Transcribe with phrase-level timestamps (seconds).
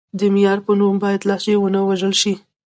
[0.19, 2.33] د معیار په نوم باید لهجې ونه وژل شي.